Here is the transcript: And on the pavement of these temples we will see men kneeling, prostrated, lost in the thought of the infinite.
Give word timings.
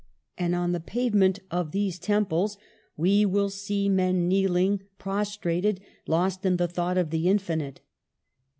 And 0.35 0.55
on 0.55 0.71
the 0.71 0.79
pavement 0.79 1.41
of 1.51 1.73
these 1.73 1.99
temples 1.99 2.57
we 2.97 3.23
will 3.23 3.51
see 3.51 3.87
men 3.87 4.27
kneeling, 4.27 4.81
prostrated, 4.97 5.79
lost 6.07 6.43
in 6.43 6.57
the 6.57 6.67
thought 6.67 6.97
of 6.97 7.11
the 7.11 7.29
infinite. 7.29 7.81